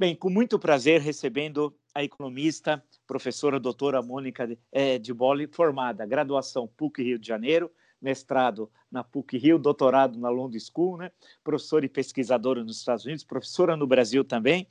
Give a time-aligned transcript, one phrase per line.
[0.00, 6.66] Bem, com muito prazer recebendo a economista, professora doutora Mônica é, de Bolle, formada graduação
[6.66, 11.10] PUC Rio de Janeiro, mestrado na PUC Rio, doutorado na London School, né?
[11.44, 14.66] professora e pesquisadora nos Estados Unidos, professora no Brasil também,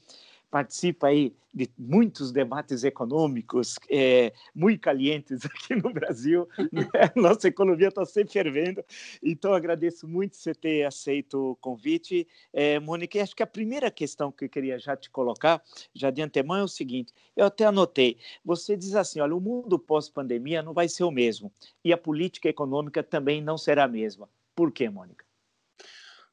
[0.50, 6.48] participa aí de muitos debates econômicos é, muito calientes aqui no Brasil.
[6.72, 6.88] Né?
[7.16, 8.84] Nossa economia está sempre fervendo.
[9.22, 12.28] Então, agradeço muito você ter aceito o convite.
[12.54, 15.62] É, Mônica, acho que a primeira questão que eu queria já te colocar,
[15.94, 18.18] já de antemão, é o seguinte: eu até anotei.
[18.44, 21.52] Você diz assim: olha, o mundo pós-pandemia não vai ser o mesmo,
[21.84, 24.30] e a política econômica também não será a mesma.
[24.56, 25.29] Por quê, Mônica?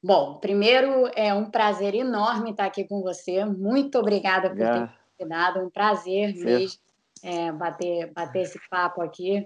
[0.06, 3.45] Bom, primeiro é um prazer enorme estar aqui com você.
[3.45, 5.66] Muito obrigada por ter me convidado.
[5.66, 6.79] Um prazer mesmo
[7.24, 9.45] é, bater, bater esse papo aqui.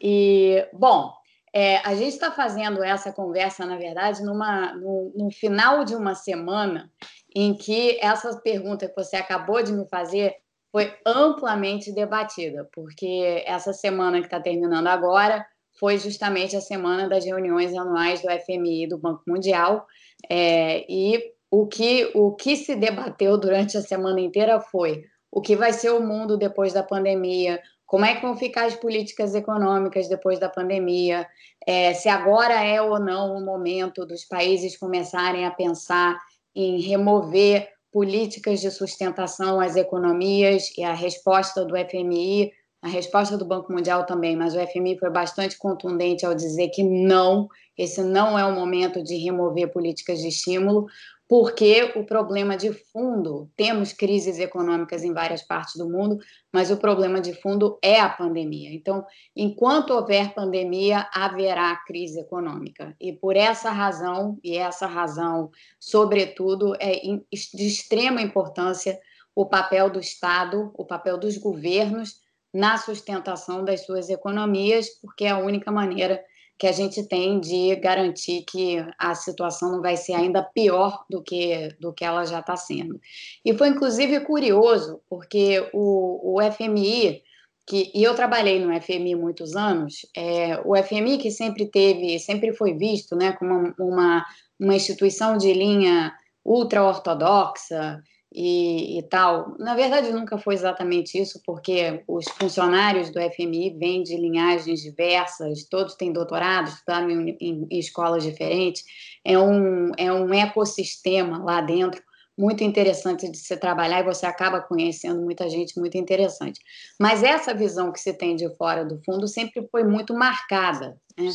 [0.00, 1.12] E, bom,
[1.52, 6.14] é, a gente está fazendo essa conversa, na verdade, numa, no, no, final de uma
[6.14, 6.88] semana
[7.34, 10.36] em que essa pergunta que você acabou de me fazer
[10.70, 15.44] foi amplamente debatida, porque essa semana que está terminando agora
[15.78, 19.86] foi justamente a semana das reuniões anuais do FMI e do Banco Mundial.
[20.30, 25.54] É, e o que, o que se debateu durante a semana inteira foi o que
[25.54, 30.08] vai ser o mundo depois da pandemia, como é que vão ficar as políticas econômicas
[30.08, 31.26] depois da pandemia,
[31.66, 36.18] é, se agora é ou não o momento dos países começarem a pensar
[36.54, 42.50] em remover políticas de sustentação às economias e a resposta do FMI
[42.86, 46.84] a resposta do Banco Mundial também, mas o FMI foi bastante contundente ao dizer que
[46.84, 50.86] não, esse não é o momento de remover políticas de estímulo,
[51.28, 56.18] porque o problema de fundo, temos crises econômicas em várias partes do mundo,
[56.52, 58.72] mas o problema de fundo é a pandemia.
[58.72, 62.94] Então, enquanto houver pandemia, haverá crise econômica.
[63.00, 68.96] E por essa razão, e essa razão, sobretudo, é de extrema importância
[69.34, 72.24] o papel do Estado, o papel dos governos
[72.56, 76.24] na sustentação das suas economias, porque é a única maneira
[76.58, 81.22] que a gente tem de garantir que a situação não vai ser ainda pior do
[81.22, 82.98] que, do que ela já está sendo.
[83.44, 87.22] E foi inclusive curioso, porque o, o FMI,
[87.66, 92.54] que, e eu trabalhei no FMI muitos anos, é, o FMI que sempre teve, sempre
[92.54, 94.24] foi visto né, como uma,
[94.58, 96.10] uma instituição de linha
[96.42, 99.56] ultra-ortodoxa, e, e, tal.
[99.58, 105.64] Na verdade, nunca foi exatamente isso, porque os funcionários do FMI vêm de linhagens diversas,
[105.64, 108.84] todos têm doutorado, estudaram em, em, escolas diferentes.
[109.24, 112.02] É um, é um ecossistema lá dentro
[112.38, 116.60] muito interessante de se trabalhar e você acaba conhecendo muita gente muito interessante.
[117.00, 121.00] Mas essa visão que se tem de fora do fundo sempre foi muito marcada.
[121.16, 121.30] Né?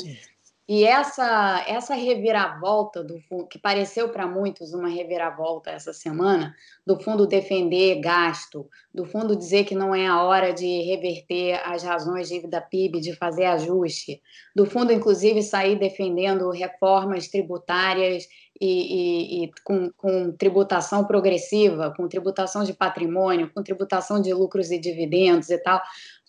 [0.73, 6.55] E essa, essa reviravolta do que pareceu para muitos uma reviravolta essa semana,
[6.87, 11.83] do fundo defender gasto, do fundo dizer que não é a hora de reverter as
[11.83, 14.21] razões de dívida PIB, de fazer ajuste,
[14.55, 18.23] do fundo, inclusive, sair defendendo reformas tributárias
[18.57, 24.71] e, e, e com, com tributação progressiva, com tributação de patrimônio, com tributação de lucros
[24.71, 25.81] e dividendos e tal.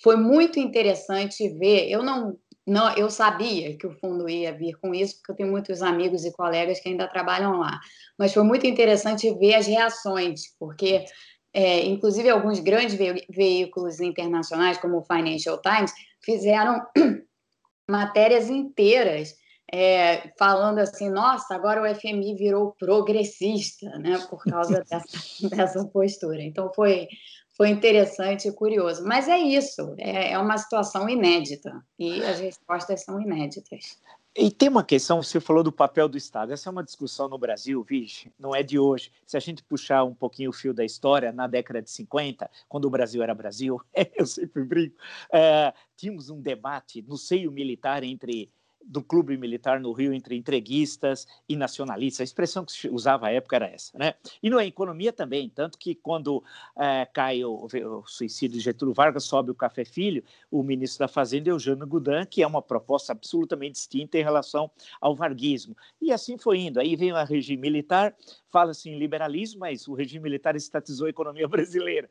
[0.03, 1.89] Foi muito interessante ver.
[1.89, 2.37] Eu não
[2.67, 6.25] não, eu sabia que o fundo ia vir com isso, porque eu tenho muitos amigos
[6.25, 7.81] e colegas que ainda trabalham lá.
[8.17, 11.05] Mas foi muito interessante ver as reações, porque,
[11.53, 15.93] é, inclusive, alguns grandes ve veículos internacionais, como o Financial Times,
[16.25, 16.81] fizeram
[17.91, 19.35] matérias inteiras
[19.75, 26.43] é, falando assim, nossa, agora o FMI virou progressista, né, por causa dessa, dessa postura.
[26.43, 27.09] Então foi
[27.57, 29.05] foi interessante e curioso.
[29.05, 34.01] Mas é isso, é, é uma situação inédita e as respostas são inéditas.
[34.35, 36.55] E tem uma questão, você falou do papel do Estado.
[36.55, 39.13] Essa é uma discussão no Brasil, vixe, não é de hoje.
[39.27, 42.87] Se a gente puxar um pouquinho o fio da história, na década de 50, quando
[42.87, 43.79] o Brasil era Brasil,
[44.17, 44.97] eu sempre brinco,
[45.31, 48.51] é, tínhamos um debate no seio militar entre
[48.85, 52.21] do clube militar no Rio entre entreguistas e nacionalistas.
[52.21, 53.97] A expressão que se usava à época era essa.
[53.97, 54.15] Né?
[54.43, 56.43] E na economia também, tanto que quando
[56.79, 61.09] é, cai o, o, suicídio de Getúlio Vargas, sobe o Café Filho, o ministro da
[61.09, 64.71] Fazenda, Eugênio Goudin, que é uma proposta absolutamente distinta em relação
[65.01, 65.77] ao varguismo.
[66.01, 66.81] E assim foi indo.
[66.81, 68.15] Aí vem o regime militar,
[68.51, 72.09] fala-se em liberalismo, mas o regime militar estatizou a economia brasileira.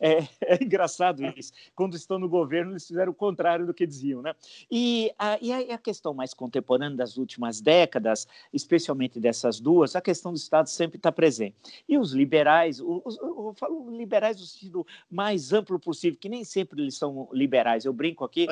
[0.00, 1.52] É, é, engraçado isso.
[1.74, 4.34] Quando estão no governo, eles fizeram o contrário do que diziam, né?
[4.70, 10.32] E a, e a, questão mais contemporânea das últimas décadas, especialmente dessas duas, a questão
[10.32, 11.56] do Estado sempre está presente.
[11.88, 16.44] E os liberais, o, o, eu falo liberais no sentido mais amplo possível, que nem
[16.44, 17.84] sempre eles são liberais.
[17.84, 18.46] Eu brinco aqui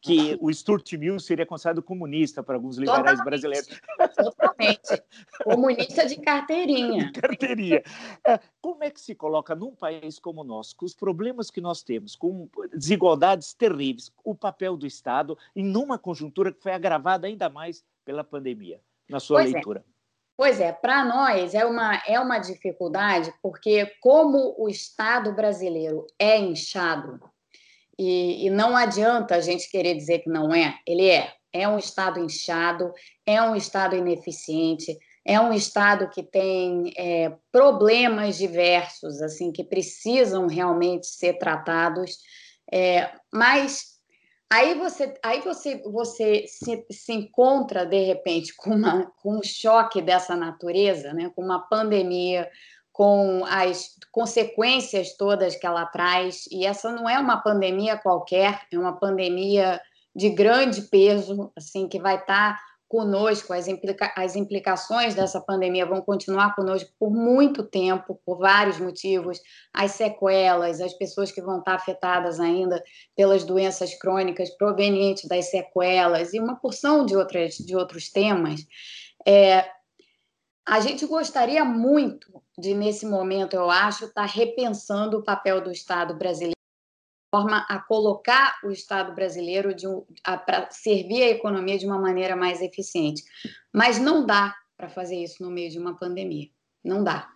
[0.00, 3.24] que o Stuart Mill seria considerado comunista para alguns liberais Totalmente.
[3.24, 3.80] brasileiros.
[4.16, 5.02] Totalmente.
[5.44, 7.12] Comunista de carteirinha.
[7.12, 7.82] carteirinha.
[8.26, 11.60] É, como é que se coloca num país como o nosso, com os problemas que
[11.60, 17.26] nós temos, com desigualdades terríveis, o papel do Estado, em numa conjuntura que foi agravada
[17.26, 19.54] ainda mais pela pandemia, na sua pois é.
[19.54, 19.80] leitura?
[19.80, 19.96] É.
[20.36, 26.38] Pois é, para nós é uma, é uma dificuldade, porque como o Estado brasileiro é
[26.38, 27.18] inchado,
[27.98, 31.32] e, e não adianta a gente querer dizer que não é, ele é.
[31.52, 32.92] É um Estado inchado,
[33.24, 40.46] é um Estado ineficiente, é um Estado que tem é, problemas diversos, assim, que precisam
[40.46, 42.18] realmente ser tratados,
[42.72, 43.96] é, mas
[44.48, 50.00] Aí você, aí você, você se, se encontra, de repente, com, uma, com um choque
[50.00, 51.32] dessa natureza, né?
[51.34, 52.48] com uma pandemia,
[52.92, 56.44] com as consequências todas que ela traz.
[56.48, 59.80] E essa não é uma pandemia qualquer, é uma pandemia
[60.14, 65.84] de grande peso, assim, que vai estar tá conosco, as, implica as implicações dessa pandemia
[65.84, 69.40] vão continuar conosco por muito tempo, por vários motivos,
[69.72, 72.82] as sequelas, as pessoas que vão estar afetadas ainda
[73.16, 78.66] pelas doenças crônicas provenientes das sequelas e uma porção de, outras, de outros temas.
[79.26, 79.68] É,
[80.66, 86.16] a gente gostaria muito de, nesse momento, eu acho, estar repensando o papel do Estado
[86.16, 86.55] brasileiro
[87.36, 92.62] forma a colocar o Estado brasileiro um, para servir a economia de uma maneira mais
[92.62, 93.22] eficiente.
[93.72, 96.48] Mas não dá para fazer isso no meio de uma pandemia.
[96.82, 97.28] Não dá.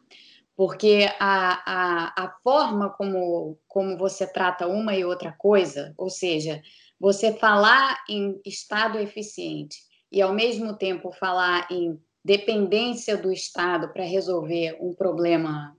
[0.56, 6.62] Porque a, a, a forma como, como você trata uma e outra coisa, ou seja,
[6.99, 9.79] você falar em Estado eficiente
[10.11, 15.76] e, ao mesmo tempo, falar em dependência do Estado para resolver um problema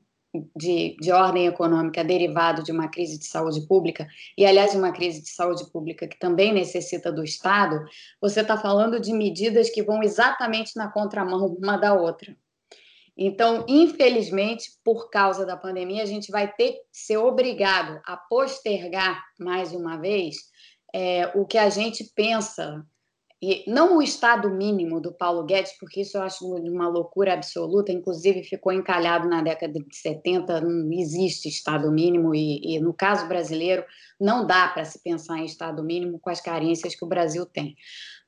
[0.56, 4.07] de, de ordem econômica derivado de uma crise de saúde pública,
[4.38, 7.83] e aliás, uma crise de saúde pública que também necessita do Estado,
[8.19, 12.36] você está falando de medidas que vão exatamente na contramão uma da outra.
[13.18, 19.74] Então, infelizmente, por causa da pandemia, a gente vai ter ser obrigado a postergar mais
[19.74, 20.38] uma vez
[20.94, 22.86] é, o que a gente pensa
[23.42, 27.92] e não o estado mínimo do Paulo Guedes, porque isso eu acho uma loucura absoluta,
[27.92, 33.28] inclusive ficou encalhado na década de 70, não existe estado mínimo, e, e no caso
[33.28, 33.84] brasileiro,
[34.20, 37.76] não dá para se pensar em estado mínimo com as carências que o Brasil tem.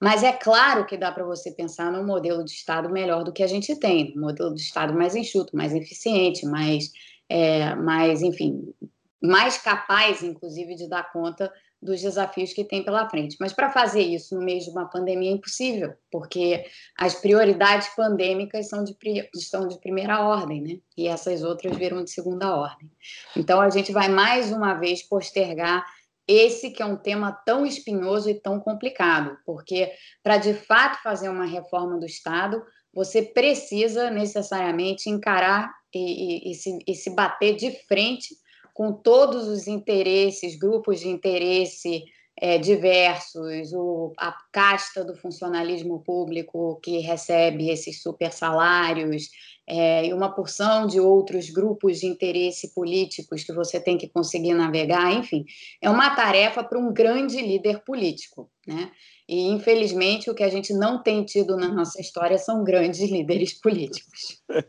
[0.02, 3.44] Mas é claro que dá para você pensar num modelo de estado melhor do que
[3.44, 6.92] a gente tem, um modelo de estado mais enxuto, mais eficiente, mais,
[7.30, 8.74] é, mais enfim,
[9.22, 13.38] mais capaz, inclusive, de dar conta dos desafios que tem pela frente.
[13.40, 16.66] Mas para fazer isso no meio de uma pandemia é impossível, porque
[16.98, 18.96] as prioridades pandêmicas são de,
[19.36, 20.78] são de primeira ordem, né?
[20.98, 22.90] E essas outras viram de segunda ordem.
[23.36, 25.86] Então a gente vai mais uma vez postergar
[26.28, 29.92] esse que é um tema tão espinhoso e tão complicado, porque
[30.24, 32.64] para de fato fazer uma reforma do Estado,
[32.94, 38.36] você precisa necessariamente encarar e, e, e, se, e se bater de frente
[38.74, 42.04] com todos os interesses, grupos de interesse
[42.40, 49.30] é, diversos, o, a casta do funcionalismo público que recebe esses super salários,
[49.68, 54.54] é, e uma porção de outros grupos de interesse políticos que você tem que conseguir
[54.54, 55.46] navegar, enfim,
[55.82, 58.92] é uma tarefa para um grande líder político, né?
[59.28, 63.54] E, infelizmente, o que a gente não tem tido na nossa história são grandes líderes
[63.54, 64.42] políticos.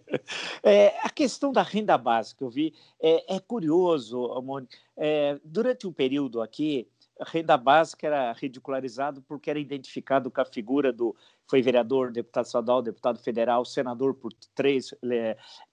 [0.62, 4.66] É, a questão da renda básica, eu vi, é, é curioso, Amor.
[4.96, 6.88] É, durante um período aqui,
[7.20, 11.14] renda básica era ridicularizado porque era identificado com a figura do
[11.46, 14.94] foi vereador, deputado estadual, deputado federal, senador por três,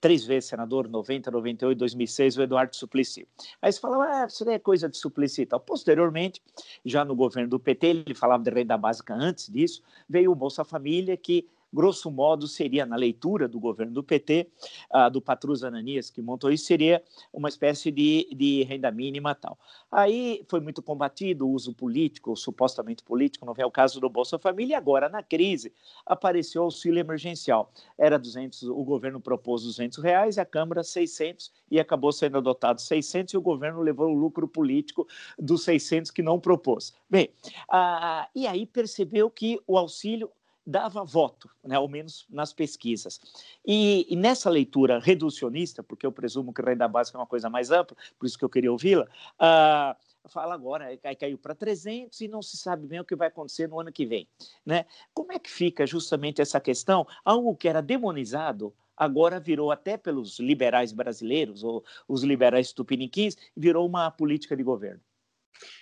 [0.01, 3.27] três vezes senador, 90, 98, 2006, o Eduardo Suplicy.
[3.61, 5.59] Aí você falava, ah, isso é coisa de Suplicy e tal.
[5.59, 6.41] Posteriormente,
[6.83, 10.65] já no governo do PT, ele falava de renda básica antes disso, veio o Bolsa
[10.65, 14.49] Família, que grosso modo, seria, na leitura do governo do PT,
[14.93, 17.01] uh, do Patrus Ananias, que montou isso, seria
[17.31, 19.57] uma espécie de, de renda mínima tal.
[19.91, 24.37] Aí foi muito combatido o uso político, supostamente político, não é o caso do Bolsa
[24.37, 25.73] Família, e agora, na crise,
[26.05, 27.71] apareceu o auxílio emergencial.
[27.97, 33.33] Era 200, o governo propôs 200 reais, a Câmara 600, e acabou sendo adotado 600,
[33.33, 36.93] e o governo levou o lucro político dos 600 que não propôs.
[37.09, 37.29] Bem,
[37.69, 40.31] uh, e aí percebeu que o auxílio
[40.65, 43.19] dava voto, né, ao menos nas pesquisas.
[43.65, 47.71] E, e, nessa leitura reducionista, porque eu presumo que renda básica é uma coisa mais
[47.71, 52.27] ampla, por isso que eu queria ouvi-la, uh, fala agora, aí caiu para 300 e
[52.27, 54.27] não se sabe bem o que vai acontecer no ano que vem.
[54.65, 54.85] Né?
[55.13, 57.07] Como é que fica justamente essa questão?
[57.25, 63.87] Algo que era demonizado agora virou até pelos liberais brasileiros ou os liberais tupiniquins, virou
[63.87, 65.01] uma política de governo.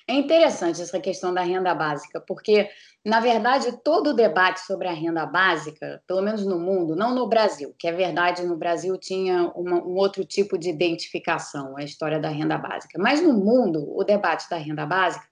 [0.08, 2.68] É interessante essa questão da renda básica, porque,
[3.06, 7.28] na verdade, todo o debate sobre a renda básica, pelo menos no mundo, não no
[7.28, 12.20] Brasil, que é verdade, no Brasil tinha uma, um outro tipo de identificação, a história
[12.20, 15.26] da renda básica, mas no mundo, o debate da renda básica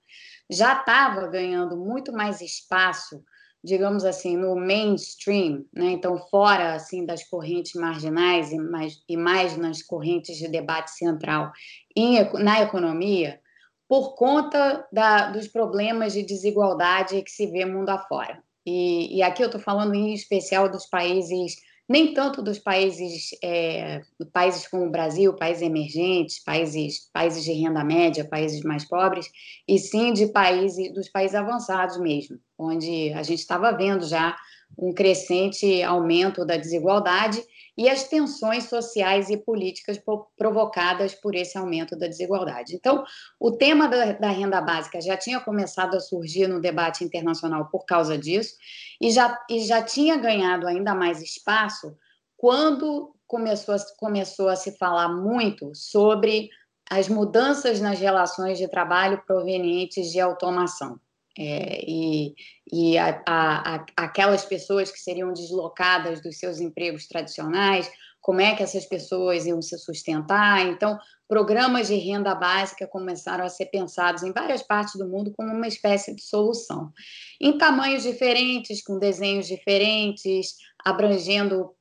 [0.50, 3.24] já estava ganhando muito mais espaço,
[3.63, 5.92] digamos assim, no mainstream, né?
[5.92, 11.51] então fora assim das correntes marginais e mais, e mais nas correntes de debate central
[11.96, 13.42] em, na economia,
[13.88, 18.44] por conta da, dos problemas de desigualdade que se vê mundo afora.
[18.65, 21.56] E, e aqui eu estou falando em especial dos países,
[21.88, 24.01] nem tanto dos países, é,
[24.34, 29.32] países como o Brasil, países emergentes, países, países de renda média, países mais pobres,
[29.65, 34.36] e sim de países, dos países avançados mesmo, onde a gente estava vendo já
[34.77, 37.41] um crescente aumento da desigualdade
[37.77, 40.01] e as tensões sociais e políticas
[40.36, 42.75] provocadas por esse aumento da desigualdade.
[42.75, 43.03] Então,
[43.39, 47.86] o tema da, da, renda básica já tinha começado a surgir no debate internacional por
[47.86, 48.55] causa disso,
[49.00, 51.96] e já, e já tinha ganhado ainda mais espaço
[52.36, 56.50] quando começou a, começou a se falar muito sobre
[56.89, 61.00] as mudanças nas relações de trabalho provenientes de automação.
[61.39, 62.34] É, e,
[62.72, 67.89] e a, a, aquelas pessoas que seriam deslocadas dos seus empregos tradicionais,
[68.20, 70.65] como é que essas pessoas iam se sustentar.
[70.65, 75.53] Então, programas de renda básica começaram a ser pensados em várias partes do mundo como
[75.53, 76.91] uma espécie de solução,
[77.39, 81.74] em tamanhos diferentes, com desenhos diferentes, abrangendo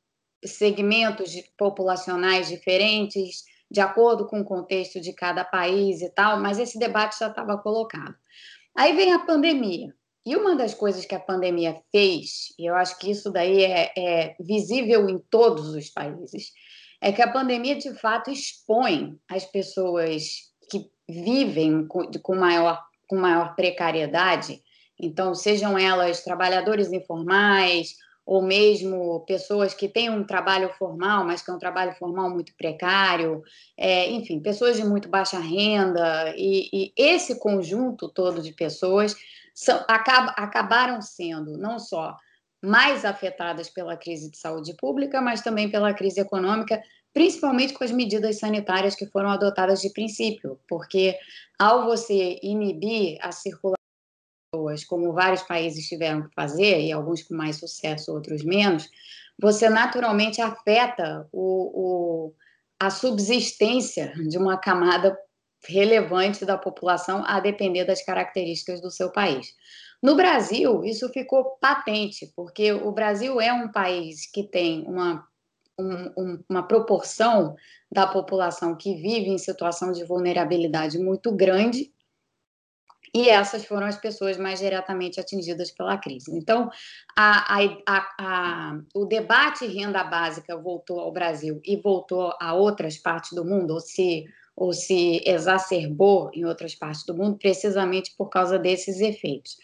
[0.44, 6.78] segmentos populacionais diferentes, de acordo com o contexto de cada país e tal, mas esse
[6.78, 8.14] debate já estava colocado.
[8.76, 9.94] Aí vem a pandemia.
[10.24, 13.92] E uma das coisas que a pandemia fez, e eu acho que isso daí é,
[13.96, 16.50] é visível em todos os países,
[17.00, 23.16] é que a pandemia de fato expõe as pessoas que vivem com, com, maior, com
[23.16, 24.60] maior precariedade,
[25.00, 27.94] então sejam elas trabalhadores informais
[28.26, 32.52] ou mesmo pessoas que têm um trabalho formal, mas que é um trabalho formal muito
[32.56, 33.40] precário,
[33.78, 39.14] é, enfim, pessoas de muito baixa renda, e, e esse conjunto todo de pessoas
[39.54, 42.16] são, acaba, acabaram sendo não só
[42.60, 46.82] mais afetadas pela crise de saúde pública, mas também pela crise econômica,
[47.14, 51.16] principalmente com as medidas sanitárias que foram adotadas de princípio, porque
[51.56, 53.75] ao você inibir a circulação
[54.56, 58.88] pessoas, como vários países tiveram que fazer, e alguns com mais sucesso, outros menos,
[59.38, 62.34] você naturalmente afeta o, o,
[62.80, 65.16] a subsistência de uma camada
[65.68, 69.48] relevante da população, a depender das características do seu país.
[70.02, 75.26] No Brasil, isso ficou patente, porque o Brasil é um país que tem uma,
[75.78, 77.56] um, uma proporção
[77.90, 81.92] da população que vive em situação de vulnerabilidade muito grande,
[83.16, 86.30] e essas foram as pessoas mais diretamente atingidas pela crise.
[86.36, 86.68] Então,
[87.16, 87.56] a,
[87.86, 93.42] a, a, o debate renda básica voltou ao Brasil e voltou a outras partes do
[93.42, 99.00] mundo, ou se, ou se exacerbou em outras partes do mundo, precisamente por causa desses
[99.00, 99.56] efeitos.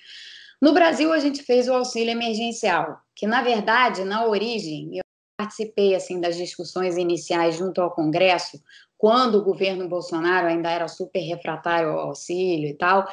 [0.58, 5.02] No Brasil, a gente fez o auxílio emergencial, que, na verdade, na origem, eu
[5.36, 8.62] participei assim das discussões iniciais junto ao Congresso,
[9.02, 13.04] quando o governo Bolsonaro ainda era super refratário ao auxílio e tal,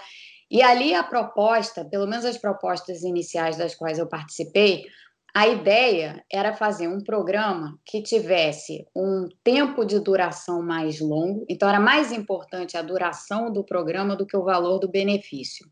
[0.51, 4.85] e ali a proposta, pelo menos as propostas iniciais das quais eu participei,
[5.33, 11.67] a ideia era fazer um programa que tivesse um tempo de duração mais longo, então
[11.67, 15.65] era mais importante a duração do programa do que o valor do benefício.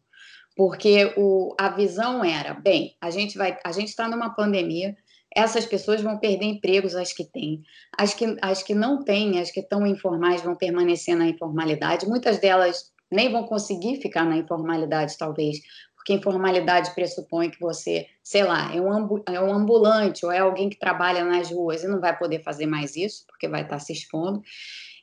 [0.55, 4.95] Porque o, a visão era, bem, a gente a gente está numa pandemia,
[5.38, 7.62] essas pessoas vão perder empregos, as que têm,
[7.96, 12.39] as que, as que não têm, as que estão informais vão permanecer na informalidade, muitas
[12.39, 15.60] delas nem vão conseguir ficar na informalidade, talvez,
[15.96, 20.70] porque informalidade pressupõe que você, sei lá, é um, é um ambulante ou é alguém
[20.70, 23.94] que trabalha nas ruas e não vai poder fazer mais isso, porque vai estar se
[23.94, 24.41] expondo.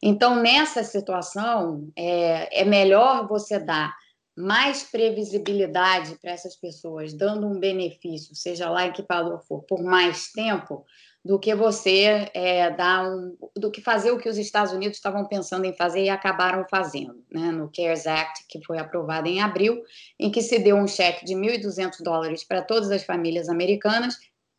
[0.02, 3.94] Então, nessa situação, é, é melhor você dar
[4.36, 9.82] mais previsibilidade para essas pessoas, dando um benefício, seja lá em que valor for, por
[9.82, 10.84] mais tempo,
[11.24, 15.26] do que você é, dar um, do que fazer o que os Estados Unidos estavam
[15.26, 19.82] pensando em fazer e acabaram fazendo, né, no CARES Act, que foi aprovado em abril,
[20.18, 24.18] em que se deu um cheque de 1.200 dólares para todas as famílias americanas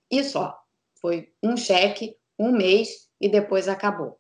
[0.10, 0.58] e só.
[1.00, 4.18] Foi um cheque, um mês e depois acabou.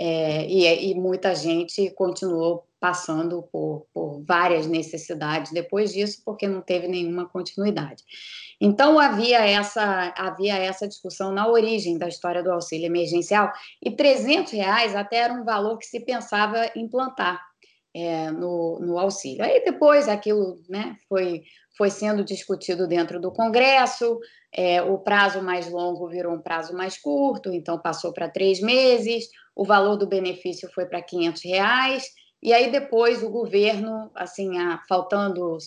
[0.00, 6.60] É, e, e, muita gente continuou passando por, por várias necessidades depois disso, porque não
[6.60, 8.04] teve nenhuma continuidade.
[8.60, 13.52] Então havia essa havia essa discussão na origem da história do auxílio emergencial
[13.82, 17.40] e 300 reais até era um valor que se pensava implantar
[17.92, 19.44] é, no, no auxílio.
[19.44, 21.42] Aí depois aquilo né, foi
[21.76, 24.18] foi sendo discutido dentro do Congresso,
[24.52, 29.28] é, o prazo mais longo virou um prazo mais curto, então passou para três meses,
[29.58, 32.04] o valor do benefício foi para 500 reais,
[32.40, 35.58] e aí depois o governo, assim, a, faltando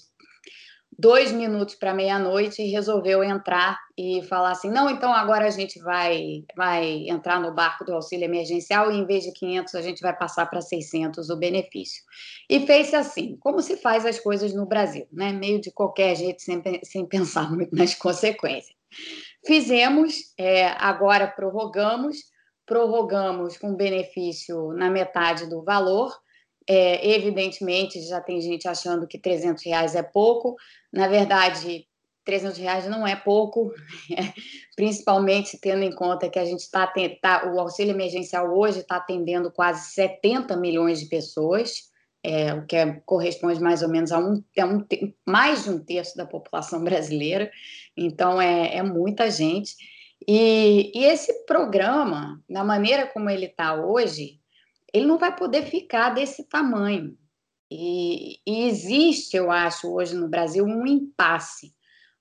[0.97, 6.45] dois minutos para meia-noite, resolveu entrar e falar assim, não, então agora a gente vai,
[6.55, 10.15] vai entrar no barco do auxílio emergencial e em vez de 500 a gente vai
[10.15, 12.01] passar para 600 o benefício.
[12.49, 15.33] E fez-se assim, como se faz as coisas no Brasil, né?
[15.33, 18.73] meio de qualquer jeito, sem, sem pensar muito nas consequências.
[19.45, 22.30] Fizemos, é, agora prorrogamos,
[22.71, 26.17] prorrogamos com benefício na metade do valor,
[26.65, 30.55] é, evidentemente, já tem gente achando que 300 reais é pouco.
[30.89, 31.85] Na verdade,
[32.23, 33.73] 300 reais não é pouco,
[34.73, 36.89] principalmente tendo em conta que a gente está
[37.21, 41.89] tá, o auxílio emergencial hoje está atendendo quase 70 milhões de pessoas,
[42.23, 44.87] é, o que é, corresponde mais ou menos a um, é um,
[45.27, 47.51] mais de um terço da população brasileira,
[47.97, 49.75] então é, é muita gente.
[50.27, 54.39] E, e esse programa, da maneira como ele está hoje,
[54.93, 57.17] ele não vai poder ficar desse tamanho.
[57.69, 61.73] E, e, existe, eu acho, hoje no Brasil, um impasse,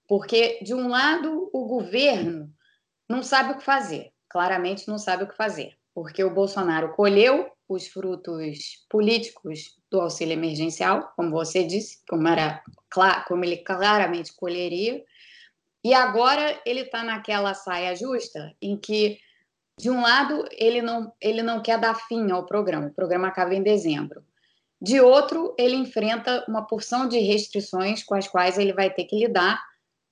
[0.07, 2.52] porque, de um lado, o governo
[3.09, 7.50] não sabe o que fazer, claramente não sabe o que fazer, porque o Bolsonaro colheu
[7.69, 12.62] os frutos políticos do auxílio emergencial, como você disse, como, era,
[13.26, 15.04] como ele claramente colheria,
[15.82, 19.18] e agora ele está naquela saia justa em que
[19.80, 23.54] de um lado, ele não, ele não quer dar fim ao programa, o programa acaba
[23.54, 24.22] em dezembro.
[24.80, 29.18] De outro, ele enfrenta uma porção de restrições com as quais ele vai ter que
[29.18, 29.58] lidar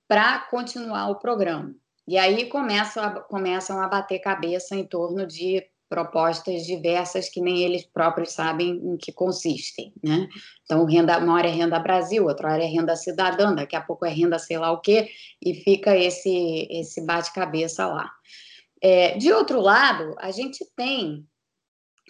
[0.07, 1.73] para continuar o programa.
[2.07, 7.83] E aí começam começam a bater cabeça em torno de propostas diversas que nem eles
[7.83, 10.29] próprios sabem em que consistem, né?
[10.63, 14.05] Então, renda, uma hora é renda Brasil, outra hora é renda cidadã, daqui a pouco
[14.05, 15.09] é renda sei lá o quê,
[15.43, 18.11] e fica esse, esse bate-cabeça lá.
[18.81, 21.27] É, de outro lado, a gente tem,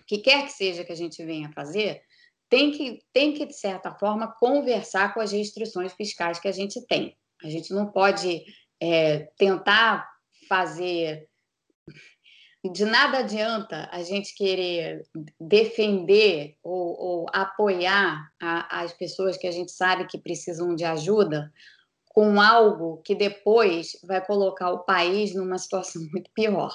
[0.06, 2.02] que quer que seja que a gente venha fazer,
[2.50, 6.86] tem que, tem que, de certa forma, conversar com as restrições fiscais que a gente
[6.88, 7.16] tem.
[7.44, 8.44] A gente não pode
[8.82, 10.10] é, tentar
[10.48, 11.29] fazer.
[12.64, 15.06] De nada adianta a gente querer
[15.40, 21.54] defender ou, ou apoiar a, as pessoas que a gente sabe que precisam de ajuda
[22.10, 26.74] com algo que depois vai colocar o país numa situação muito pior.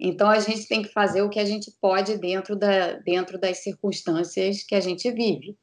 [0.00, 3.62] Então a gente tem que fazer o que a gente pode dentro, da, dentro das
[3.62, 5.56] circunstâncias que a gente vive.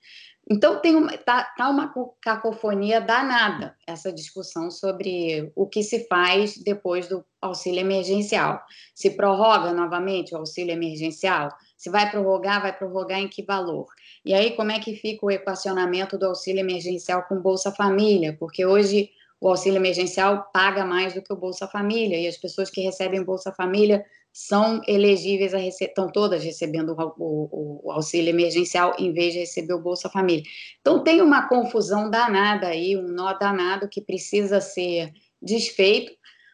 [0.51, 6.57] Então tem uma, tá, tá uma cacofonia danada essa discussão sobre o que se faz
[6.57, 8.59] depois do auxílio emergencial.
[8.95, 11.49] Se prorroga novamente o auxílio emergencial?
[11.77, 13.85] Se vai prorrogar, vai prorrogar em que valor?
[14.25, 18.35] E aí, como é que fica o equacionamento do auxílio emergencial com Bolsa Família?
[18.39, 22.69] Porque hoje o auxílio emergencial paga mais do que o Bolsa Família, e as pessoas
[22.69, 24.03] que recebem Bolsa Família
[24.39, 29.39] são elegíveis a receber, estão todas recebendo o, o, o, auxílio emergencial em vez de
[29.39, 30.43] receber o Bolsa Família.
[30.79, 36.13] Então tem uma confusão danada aí, um nó danado que precisa ser desfeito,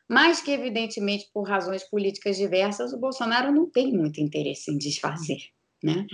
[0.09, 5.37] mas que, evidentemente, por razões políticas diversas, o Bolsonaro não tem muito interesse em desfazer.
[5.83, 6.07] Né?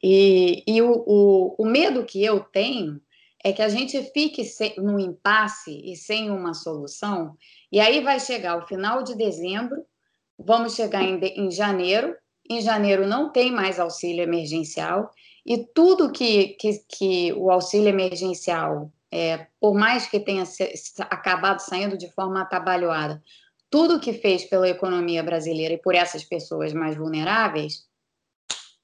[0.00, 3.00] E, e o, o, o medo que eu tenho
[3.42, 4.44] é que a gente fique
[4.76, 7.36] no impasse e sem uma solução,
[7.72, 9.84] e aí vai chegar o final de dezembro,
[10.38, 12.14] vamos chegar em, em janeiro,
[12.48, 15.10] em janeiro não tem mais auxílio emergencial,
[15.44, 21.60] e tudo que, que, que o auxílio emergencial, é, por mais que tenha se, acabado
[21.60, 23.22] saindo de forma atabalhoada,
[23.70, 27.86] tudo que fez pela economia brasileira e por essas pessoas mais vulneráveis,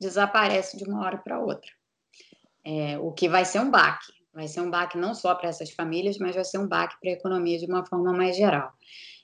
[0.01, 1.71] desaparece de uma hora para outra.
[2.65, 4.13] É, o que vai ser um baque.
[4.33, 7.11] Vai ser um baque não só para essas famílias, mas vai ser um baque para
[7.11, 8.73] a economia de uma forma mais geral.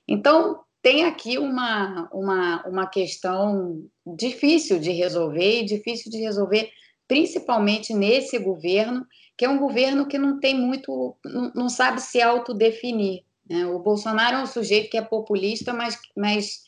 [0.07, 6.71] Então, tem aqui uma, uma, uma questão difícil de resolver, e difícil de resolver
[7.07, 9.05] principalmente nesse governo,
[9.37, 13.25] que é um governo que não tem muito, não, não sabe se autodefinir.
[13.49, 13.67] Né?
[13.67, 16.63] O Bolsonaro é um sujeito que é populista, mas, mas,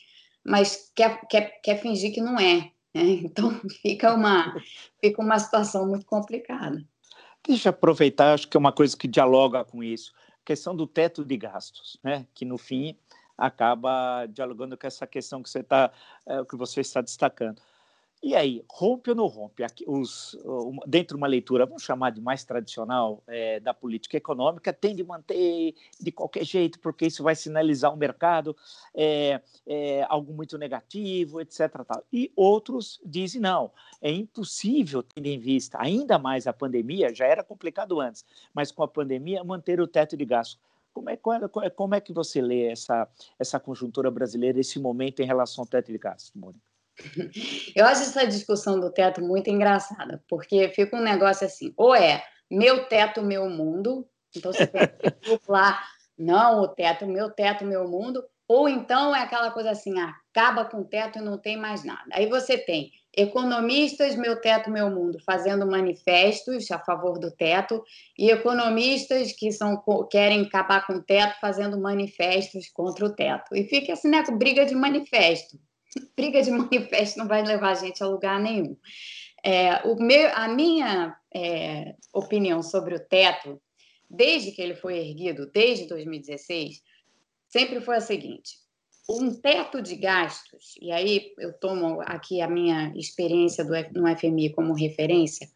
[0.45, 2.71] mas quer, quer, quer fingir que não é.
[2.93, 3.03] Né?
[3.23, 4.53] Então, fica uma,
[4.99, 6.83] fica uma situação muito complicada.
[7.47, 10.85] Deixa eu aproveitar, acho que é uma coisa que dialoga com isso, a questão do
[10.85, 12.27] teto de gastos, né?
[12.33, 12.97] que no fim
[13.37, 15.91] acaba dialogando com essa questão que você, tá,
[16.25, 17.61] é, que você está destacando.
[18.23, 19.65] E aí, rompe ou não rompe?
[19.85, 20.37] Os,
[20.87, 25.03] dentro de uma leitura, vamos chamar de mais tradicional, é, da política econômica, tem de
[25.03, 28.55] manter de qualquer jeito, porque isso vai sinalizar o mercado
[28.95, 31.83] é, é, algo muito negativo, etc.
[31.85, 32.01] Tal.
[32.13, 33.69] E outros dizem, não,
[34.01, 38.83] é impossível, tendo em vista ainda mais a pandemia, já era complicado antes, mas com
[38.83, 40.57] a pandemia, manter o teto de gasto.
[40.93, 41.17] Como é,
[41.71, 43.07] como é que você lê essa,
[43.39, 46.63] essa conjuntura brasileira, esse momento em relação ao teto de gastos, Mônica?
[47.75, 52.23] Eu acho essa discussão do teto muito engraçada, porque fica um negócio assim, ou é
[52.49, 55.81] meu teto, meu mundo, então você tem que lá,
[56.17, 60.81] não, o teto, meu teto, meu mundo, ou então é aquela coisa assim, acaba com
[60.81, 62.05] o teto e não tem mais nada.
[62.11, 67.83] Aí você tem economistas, meu teto, meu mundo, fazendo manifestos a favor do teto,
[68.17, 73.55] e economistas que são, querem acabar com o teto, fazendo manifestos contra o teto.
[73.55, 75.57] E fica assim, né, briga de manifesto
[76.15, 78.77] briga de manifesto não vai levar a gente a lugar nenhum.
[79.43, 83.61] É, o meu, a minha é, opinião sobre o teto,
[84.09, 86.81] desde que ele foi erguido, desde 2016,
[87.49, 88.57] sempre foi a seguinte:
[89.09, 94.51] um teto de gastos, e aí eu tomo aqui a minha experiência do, no FMI
[94.51, 95.47] como referência,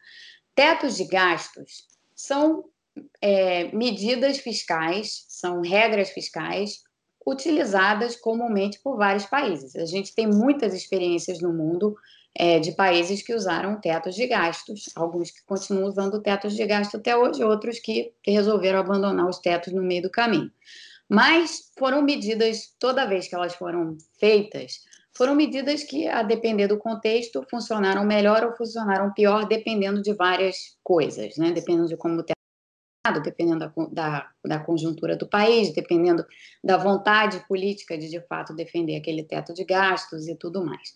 [0.54, 2.64] tetos de gastos são
[3.22, 6.82] é, medidas fiscais, são regras fiscais
[7.26, 9.76] utilizadas comumente por vários países.
[9.76, 11.94] A gente tem muitas experiências no mundo
[12.34, 16.96] é, de países que usaram tetos de gastos, alguns que continuam usando tetos de gasto
[16.96, 20.50] até hoje, outros que resolveram abandonar os tetos no meio do caminho.
[21.08, 24.82] Mas foram medidas, toda vez que elas foram feitas,
[25.16, 30.76] foram medidas que, a depender do contexto, funcionaram melhor ou funcionaram pior, dependendo de várias
[30.84, 31.50] coisas, né?
[31.50, 32.38] dependendo de como teto
[33.24, 36.26] dependendo da, da, da, conjuntura do país, dependendo
[36.62, 40.94] da vontade política de, de fato, defender aquele teto de gastos e tudo mais.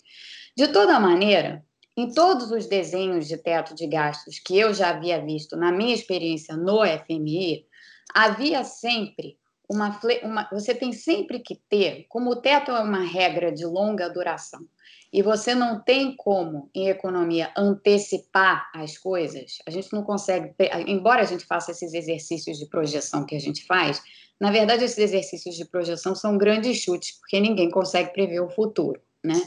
[0.54, 1.64] De toda maneira,
[1.96, 5.94] em todos os desenhos de teto de gastos que eu já havia visto na minha
[5.94, 7.66] experiência no FMI,
[8.14, 9.38] havia sempre
[9.72, 14.08] uma, uma você tem sempre que ter, como o teto é uma regra de longa
[14.08, 14.60] duração,
[15.12, 20.54] e você não tem como, em economia, antecipar as coisas, a gente não consegue,
[20.86, 24.02] embora a gente faça esses exercícios de projeção que a gente faz,
[24.40, 29.00] na verdade, esses exercícios de projeção são grandes chutes, porque ninguém consegue prever o futuro,
[29.22, 29.40] né?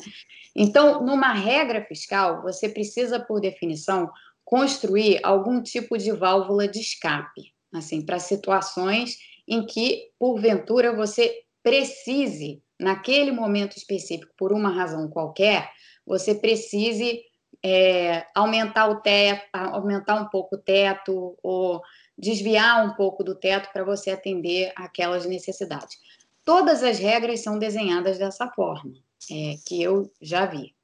[0.56, 4.10] Então, numa regra fiscal, você precisa, por definição,
[4.46, 12.62] construir algum tipo de válvula de escape, assim, para situações em que, porventura, você precise
[12.80, 15.72] naquele momento específico, por uma razão qualquer,
[16.06, 17.22] você precise
[17.64, 21.82] é, aumentar o teto, aumentar um pouco o teto ou
[22.18, 25.98] desviar um pouco do teto para você atender aquelas necessidades.
[26.44, 28.94] Todas as regras são desenhadas dessa forma,
[29.32, 30.76] é, que eu já vi.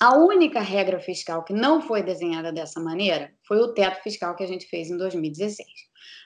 [0.00, 4.42] A única regra fiscal que não foi desenhada dessa maneira foi o teto fiscal que
[4.42, 5.68] a gente fez em 2016.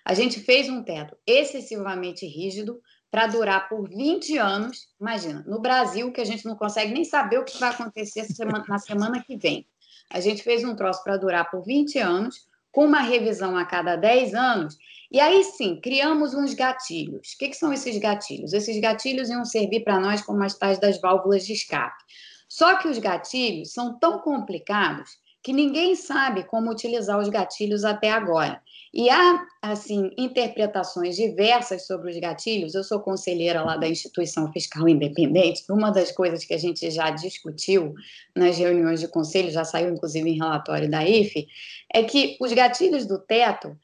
[0.09, 4.89] A gente fez um teto excessivamente rígido, para durar por 20 anos.
[5.01, 8.27] Imagina, no Brasil, que a gente não consegue nem saber o que vai acontecer
[8.69, 9.67] na semana que vem.
[10.11, 13.97] A gente fez um troço para durar por 20 anos, com uma revisão a cada
[13.97, 14.77] 10 anos,
[15.11, 17.33] e aí sim, criamos uns gatilhos.
[17.33, 18.53] O que, que são esses gatilhos?
[18.53, 22.05] Esses gatilhos iam servir para nós como as tais das válvulas de escape.
[22.47, 25.19] Só que os gatilhos são tão complicados
[25.49, 28.61] que ninguém sabe como utilizar os gatilhos até agora.
[28.93, 32.75] E há, assim, interpretações diversas sobre os gatilhos.
[32.75, 35.65] Eu sou conselheira lá da Instituição Fiscal Independente.
[35.71, 37.95] Uma das coisas que a gente já discutiu
[38.37, 41.49] nas reuniões de conselho, já saiu inclusive em relatório da IFE,
[41.95, 43.75] é que os gatilhos do teto,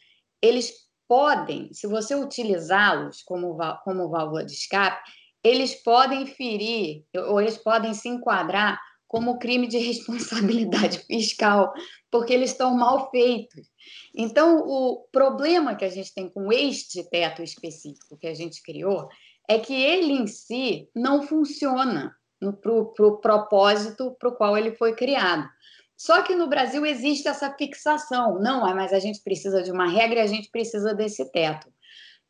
[0.42, 0.70] eles
[1.08, 5.00] podem, se você utilizá-los como, como válvula de escape,
[5.42, 8.78] eles podem ferir, ou eles podem se enquadrar
[9.14, 11.72] como crime de responsabilidade fiscal,
[12.10, 13.68] porque eles estão mal feitos.
[14.12, 19.08] Então, o problema que a gente tem com este teto específico que a gente criou
[19.48, 22.12] é que ele em si não funciona
[22.60, 25.48] para o pro propósito para o qual ele foi criado.
[25.96, 28.40] Só que no Brasil existe essa fixação.
[28.40, 31.72] Não, mas a gente precisa de uma regra e a gente precisa desse teto.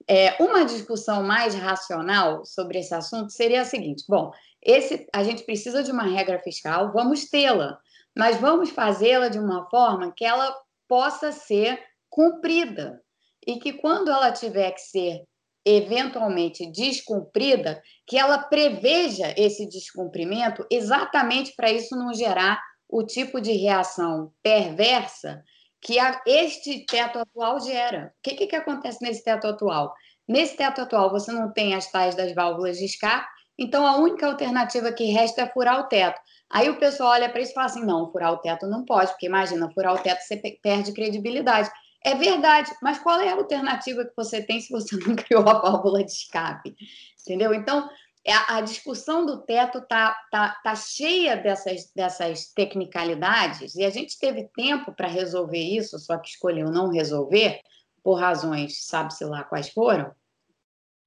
[0.09, 4.31] É, uma discussão mais racional sobre esse assunto seria a seguinte: bom,
[4.63, 7.79] esse, a gente precisa de uma regra fiscal, vamos tê-la,
[8.17, 10.55] mas vamos fazê-la de uma forma que ela
[10.89, 13.01] possa ser cumprida
[13.47, 15.25] e que quando ela tiver que ser
[15.67, 23.53] eventualmente descumprida, que ela preveja esse descumprimento exatamente para isso não gerar o tipo de
[23.53, 25.43] reação perversa
[25.85, 28.13] que a, este teto atual gera.
[28.19, 29.95] O que, que, que acontece nesse teto atual?
[30.27, 34.27] Nesse teto atual, você não tem as tais das válvulas de escape, então a única
[34.27, 36.19] alternativa que resta é furar o teto.
[36.51, 39.11] Aí o pessoal olha para isso e fala assim: não, furar o teto não pode,
[39.11, 41.71] porque imagina, furar o teto você perde credibilidade.
[42.03, 45.61] É verdade, mas qual é a alternativa que você tem se você não criou a
[45.61, 46.75] válvula de escape?
[47.21, 47.53] Entendeu?
[47.53, 47.89] Então,
[48.33, 54.49] a, discussão do teto está tá, tá cheia dessas, dessas tecnicalidades e a gente teve
[54.55, 57.61] tempo para resolver isso, só que escolheu não resolver,
[58.03, 60.15] por razões, sabe-se lá quais foram.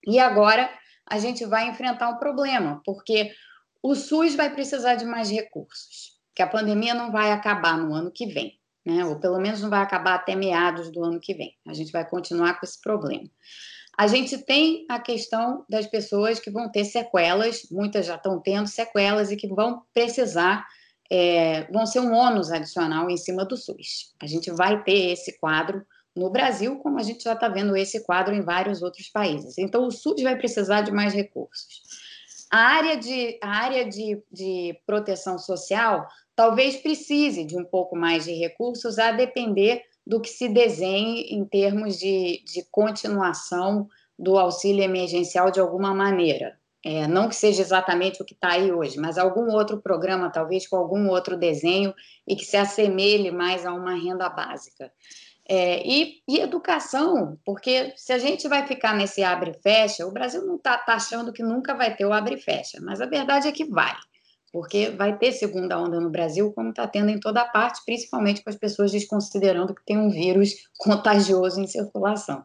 [0.06, 0.70] E agora
[1.06, 3.32] a gente vai enfrentar um problema, porque
[3.82, 8.12] o SUS vai precisar de mais recursos, que a pandemia não vai acabar no ano
[8.12, 9.06] que vem, né?
[9.06, 11.56] ou pelo menos não vai acabar até meados do ano que vem.
[11.68, 13.30] A gente vai continuar com esse problema.
[13.98, 18.68] A gente tem a questão das pessoas que vão ter sequelas, muitas já estão tendo
[18.68, 20.64] sequelas e que vão precisar,
[21.10, 24.14] é, vão ser um ônus adicional em cima do SUS.
[24.22, 25.84] A gente vai ter esse quadro
[26.16, 29.58] no Brasil, como a gente já está vendo esse quadro em vários outros países.
[29.58, 31.82] Então, o SUS vai precisar de mais recursos.
[32.52, 38.26] A área de, a área de, de proteção social talvez precise de um pouco mais
[38.26, 44.82] de recursos, a depender do que se desenhe em termos de, de continuação do auxílio
[44.82, 46.58] emergencial de alguma maneira.
[46.84, 50.66] É, não que seja exatamente o que está aí hoje, mas algum outro programa, talvez
[50.66, 51.94] com algum outro desenho
[52.26, 54.90] e que se assemelhe mais a uma renda básica.
[55.50, 60.12] É, e, e, educação, porque se a gente vai ficar nesse abre e fecha, o
[60.12, 63.06] Brasil não está tá achando que nunca vai ter o abre e fecha, mas a
[63.06, 63.96] verdade é que vai
[64.58, 68.50] porque vai ter segunda onda no Brasil, como está tendo em toda parte, principalmente com
[68.50, 72.44] as pessoas desconsiderando que tem um vírus contagioso em circulação.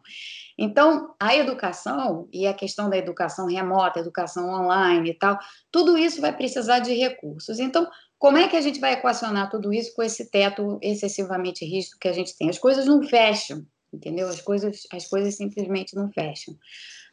[0.55, 5.39] Então, a educação e a questão da educação remota, educação online e tal,
[5.71, 7.57] tudo isso vai precisar de recursos.
[7.57, 11.97] Então, como é que a gente vai equacionar tudo isso com esse teto excessivamente rígido
[11.99, 12.47] que a gente tem?
[12.47, 14.27] As coisas não fecham, entendeu?
[14.27, 16.53] As coisas, as coisas simplesmente não fecham.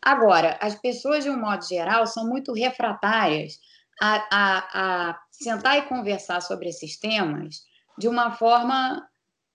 [0.03, 3.55] Agora, as pessoas, de um modo geral, são muito refratárias
[4.01, 7.63] a, a, a sentar e conversar sobre esses temas
[7.99, 9.07] de uma forma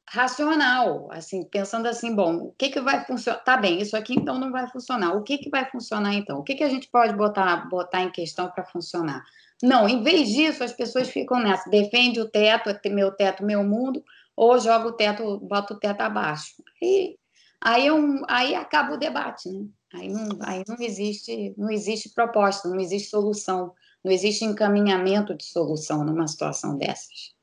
[0.08, 3.40] racional, assim, pensando assim, bom, o que que vai funcionar?
[3.40, 5.14] Tá bem, isso aqui então não vai funcionar.
[5.16, 6.38] O que que vai funcionar então?
[6.38, 9.24] O que que a gente pode botar botar em questão para funcionar?
[9.64, 13.64] Não, em vez disso, as pessoas ficam nessa, defende o teto, é meu teto, meu
[13.64, 14.04] mundo,
[14.36, 16.54] ou joga o teto, bota o teto abaixo.
[16.82, 17.18] E
[17.62, 17.92] aí, é
[18.28, 19.66] aí acaba o debate, né?
[19.94, 23.74] Aí não, aí não existe, não existe proposta, não existe solução
[24.06, 27.34] não existe encaminhamento de solução numa situação dessas.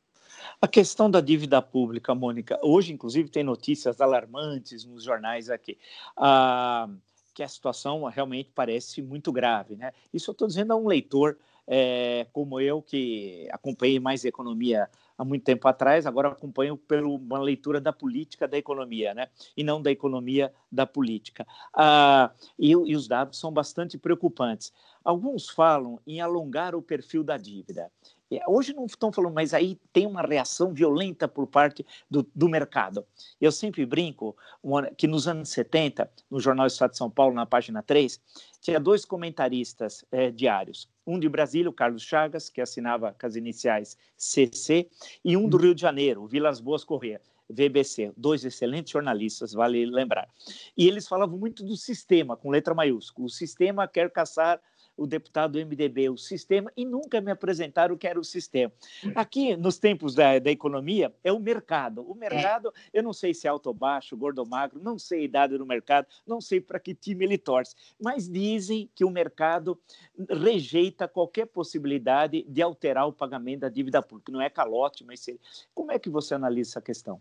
[0.60, 5.76] A questão da dívida pública, Mônica, hoje, inclusive, tem notícias alarmantes nos jornais aqui.
[6.16, 6.88] Ah,
[7.34, 9.74] que a situação realmente parece muito grave.
[9.74, 9.90] Né?
[10.14, 15.24] Isso eu estou dizendo a um leitor é, como eu, que acompanhei mais economia há
[15.24, 19.28] muito tempo atrás, agora acompanho por uma leitura da política da economia, né?
[19.56, 21.46] e não da economia da política.
[21.74, 24.72] Ah, e, e os dados são bastante preocupantes.
[25.04, 27.90] Alguns falam em alongar o perfil da dívida.
[28.46, 33.04] Hoje não estão falando, mas aí tem uma reação violenta por parte do, do mercado.
[33.40, 34.36] Eu sempre brinco
[34.96, 38.20] que nos anos 70, no Jornal Estado de São Paulo, na página 3,
[38.60, 40.88] tinha dois comentaristas é, diários.
[41.06, 44.88] Um de Brasília, o Carlos Chagas, que assinava com as iniciais CC,
[45.24, 47.20] e um do Rio de Janeiro, o Vilas Boas Corrêa.
[47.52, 50.28] VBC, dois excelentes jornalistas, vale lembrar.
[50.76, 53.26] E eles falavam muito do sistema, com letra maiúscula.
[53.26, 54.60] O sistema quer caçar
[55.02, 58.72] o deputado do MDB, o sistema, e nunca me apresentaram o que era o sistema.
[59.16, 62.02] Aqui, nos tempos da, da economia, é o mercado.
[62.08, 62.98] O mercado, é.
[62.98, 65.58] eu não sei se é alto ou baixo, gordo ou magro, não sei a idade
[65.58, 69.76] do mercado, não sei para que time ele torce, mas dizem que o mercado
[70.30, 74.30] rejeita qualquer possibilidade de alterar o pagamento da dívida pública.
[74.30, 75.40] Não é calote, mas seria.
[75.74, 77.20] Como é que você analisa essa questão?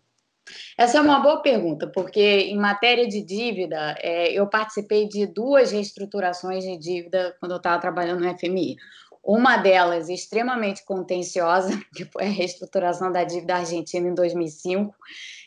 [0.78, 5.72] Essa é uma boa pergunta, porque em matéria de dívida, é, eu participei de duas
[5.72, 8.76] reestruturações de dívida quando eu estava trabalhando no FMI.
[9.24, 14.96] Uma delas extremamente contenciosa, que foi a reestruturação da dívida argentina em 2005,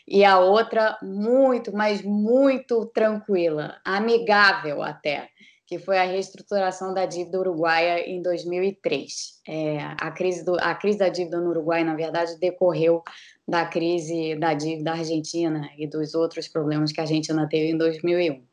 [0.07, 5.29] e a outra muito, mas muito tranquila, amigável até,
[5.65, 9.41] que foi a reestruturação da dívida uruguaia em 2003.
[9.47, 13.01] É, a, crise do, a crise da dívida no Uruguai, na verdade, decorreu
[13.47, 18.43] da crise da dívida argentina e dos outros problemas que a Argentina teve em 2001.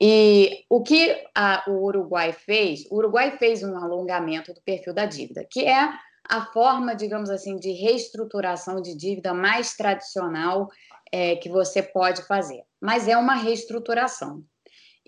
[0.00, 2.86] E o que a, o Uruguai fez?
[2.90, 5.92] O Uruguai fez um alongamento do perfil da dívida, que é
[6.28, 10.68] a forma, digamos assim, de reestruturação de dívida mais tradicional
[11.10, 12.62] é, que você pode fazer.
[12.80, 14.44] Mas é uma reestruturação.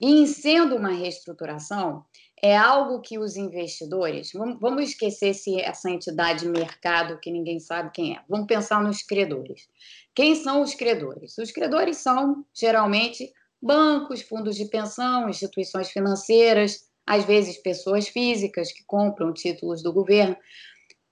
[0.01, 2.05] E em sendo uma reestruturação,
[2.43, 8.17] é algo que os investidores, vamos esquecer se essa entidade mercado que ninguém sabe quem
[8.17, 8.21] é.
[8.29, 9.69] Vamos pensar nos credores.
[10.15, 11.37] Quem são os credores?
[11.37, 18.85] Os credores são geralmente bancos, fundos de pensão, instituições financeiras, às vezes pessoas físicas que
[18.85, 20.37] compram títulos do governo.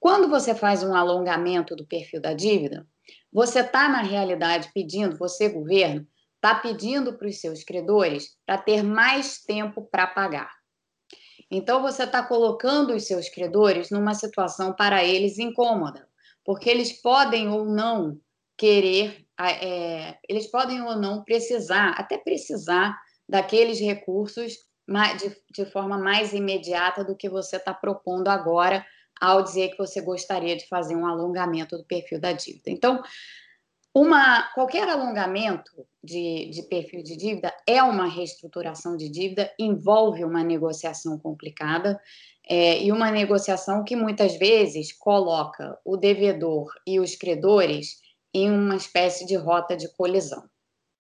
[0.01, 2.87] Quando você faz um alongamento do perfil da dívida,
[3.33, 8.83] você está, na realidade, pedindo, você, governo, está pedindo para os seus credores para ter
[8.83, 10.58] mais tempo para pagar.
[11.51, 16.07] Então, você está colocando os seus credores numa situação para eles incômoda,
[16.45, 18.21] porque eles podem ou não
[18.57, 24.55] querer, é, eles podem ou não precisar, até precisar daqueles recursos
[25.19, 28.85] de, de forma mais imediata do que você está propondo agora
[29.21, 32.71] ao dizer que você gostaria de fazer um alongamento do perfil da dívida.
[32.71, 33.03] Então,
[34.01, 35.73] uma, qualquer alongamento
[36.05, 42.01] de, de, perfil de dívida é uma reestruturação de dívida, envolve uma negociação complicada
[42.49, 47.97] é, e uma negociação que muitas vezes coloca o devedor e os credores
[48.33, 50.45] em uma espécie de rota de colisão.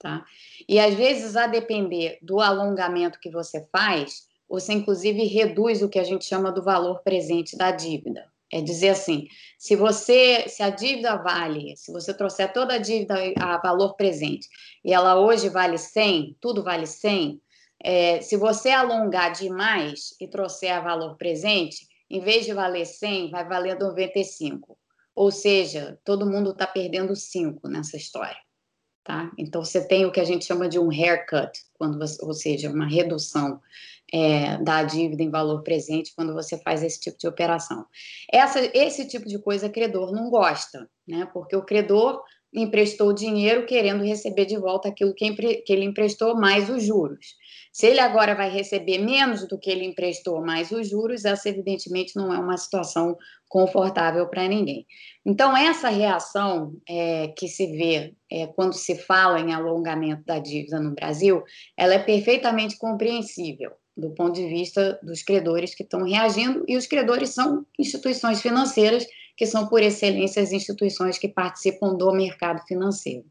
[0.00, 0.24] Tá?
[0.68, 6.00] E às vezes, a depender do alongamento que você faz, você inclusive reduz o que
[6.00, 8.26] a gente chama do valor presente da dívida.
[8.52, 9.26] É dizer assim,
[9.58, 14.48] se você, se a dívida vale, se você trouxer toda a dívida a valor presente
[14.82, 17.40] e ela hoje vale 100, tudo vale 100,
[17.82, 23.30] é, se você alongar demais e trouxer a valor presente, em vez de valer 100,
[23.30, 24.78] vai valer 95.
[25.14, 28.47] Ou seja, todo mundo está perdendo 5 nessa história.
[29.08, 29.32] Tá?
[29.38, 32.68] Então, você tem o que a gente chama de um haircut, quando você, ou seja,
[32.68, 33.58] uma redução
[34.12, 37.86] é, da dívida em valor presente quando você faz esse tipo de operação.
[38.30, 41.26] Essa, esse tipo de coisa, credor não gosta, né?
[41.32, 46.68] Porque o credor emprestou dinheiro querendo receber de volta aquilo que, que ele emprestou mais
[46.68, 47.34] os juros.
[47.72, 52.14] Se ele agora vai receber menos do que ele emprestou mais os juros, essa evidentemente
[52.14, 53.16] não é uma situação
[53.48, 54.86] confortável para ninguém.
[55.24, 60.78] Então, essa reação é, que se vê é, quando se fala em alongamento da dívida
[60.78, 61.42] no Brasil,
[61.76, 66.86] ela é perfeitamente compreensível do ponto de vista dos credores que estão reagindo, e os
[66.86, 69.04] credores são instituições financeiras,
[69.36, 73.24] que são, por excelência, as instituições que participam do mercado financeiro.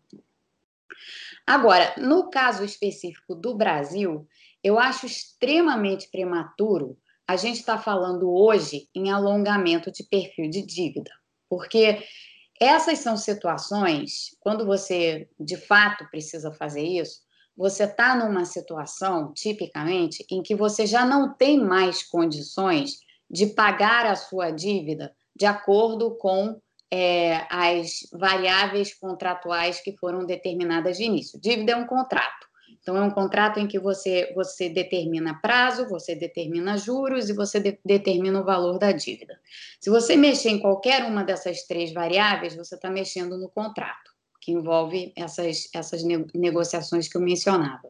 [1.46, 4.28] Agora, no caso específico do Brasil,
[4.62, 10.66] eu acho extremamente prematuro a gente estar tá falando hoje em alongamento de perfil de
[10.66, 11.12] dívida,
[11.50, 12.04] porque
[12.60, 17.22] essas são situações, quando você de fato precisa fazer isso,
[17.56, 24.06] você está numa situação, tipicamente, em que você já não tem mais condições de pagar
[24.06, 26.60] a sua dívida de acordo com
[26.92, 31.40] é, as variáveis contratuais que foram determinadas de início.
[31.40, 32.47] Dívida é um contrato.
[32.88, 37.60] Então, é um contrato em que você, você determina prazo, você determina juros e você
[37.60, 39.38] de, determina o valor da dívida.
[39.78, 44.54] Se você mexer em qualquer uma dessas três variáveis, você está mexendo no contrato que
[44.54, 46.02] envolve essas, essas
[46.34, 47.90] negociações que eu mencionava.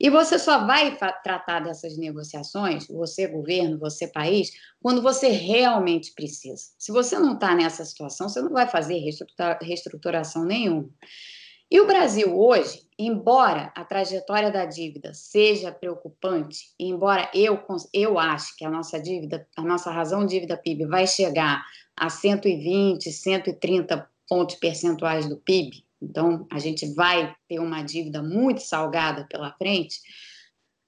[0.00, 6.70] E você só vai tratar dessas negociações, você governo, você país, quando você realmente precisa.
[6.78, 8.98] Se você não está nessa situação, você não vai fazer
[9.60, 10.88] reestruturação nenhuma.
[11.72, 17.62] E o Brasil hoje, embora a trajetória da dívida seja preocupante, embora eu,
[17.92, 21.64] eu ache que a nossa dívida, a nossa razão dívida PIB vai chegar
[21.96, 28.60] a 120, 130 pontos percentuais do PIB, então a gente vai ter uma dívida muito
[28.60, 30.00] salgada pela frente,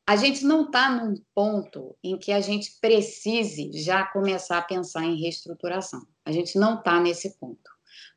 [0.07, 5.03] a gente não está num ponto em que a gente precise já começar a pensar
[5.05, 6.07] em reestruturação.
[6.27, 7.70] A gente não está nesse ponto,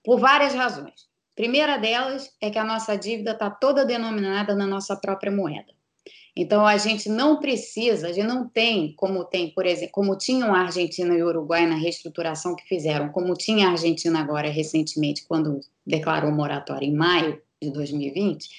[0.04, 1.08] por várias razões.
[1.38, 5.72] Primeira delas é que a nossa dívida está toda denominada na nossa própria moeda.
[6.36, 10.52] Então a gente não precisa, a gente não tem como tem, por exemplo, como tinham
[10.52, 15.26] a Argentina e o Uruguai na reestruturação que fizeram, como tinha a Argentina agora recentemente
[15.28, 18.50] quando declarou moratória em maio de 2020,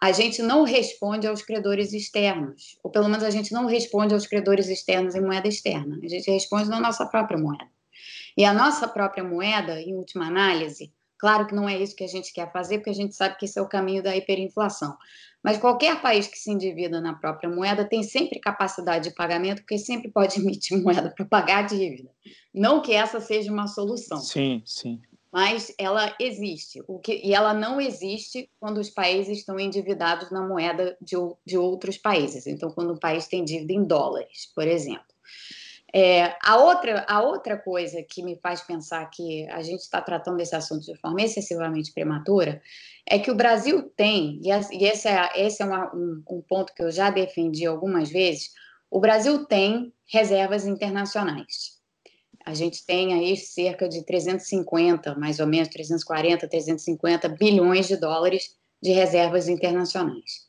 [0.00, 4.26] a gente não responde aos credores externos, ou pelo menos a gente não responde aos
[4.26, 7.68] credores externos em moeda externa, a gente responde na nossa própria moeda.
[8.34, 12.08] E a nossa própria moeda, em última análise, claro que não é isso que a
[12.08, 14.96] gente quer fazer, porque a gente sabe que esse é o caminho da hiperinflação.
[15.42, 19.78] Mas qualquer país que se endivida na própria moeda tem sempre capacidade de pagamento, porque
[19.78, 22.10] sempre pode emitir moeda para pagar a dívida.
[22.52, 24.18] Não que essa seja uma solução.
[24.18, 25.00] Sim, sim.
[25.32, 26.82] Mas ela existe.
[26.88, 31.58] O que, e ela não existe quando os países estão endividados na moeda de, de
[31.58, 32.46] outros países.
[32.46, 35.04] Então, quando um país tem dívida em dólares, por exemplo.
[35.94, 40.36] É, a, outra, a outra coisa que me faz pensar que a gente está tratando
[40.36, 42.60] desse assunto de forma excessivamente prematura
[43.08, 46.82] é que o Brasil tem, e esse é, esse é uma, um, um ponto que
[46.82, 48.50] eu já defendi algumas vezes,
[48.90, 51.76] o Brasil tem reservas internacionais.
[52.44, 58.56] A gente tem aí cerca de 350, mais ou menos 340, 350 bilhões de dólares
[58.80, 60.46] de reservas internacionais.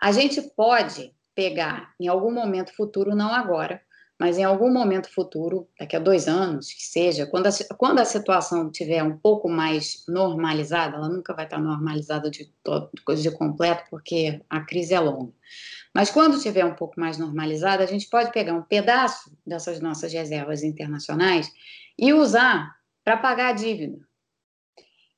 [0.00, 3.80] A gente pode pegar em algum momento futuro, não agora,
[4.22, 8.04] mas em algum momento futuro, daqui a dois anos, que seja, quando a, quando a
[8.04, 13.82] situação tiver um pouco mais normalizada, ela nunca vai estar normalizada de, todo, de completo,
[13.90, 15.32] porque a crise é longa.
[15.92, 20.12] Mas quando tiver um pouco mais normalizada, a gente pode pegar um pedaço dessas nossas
[20.12, 21.52] reservas internacionais
[21.98, 23.98] e usar para pagar a dívida.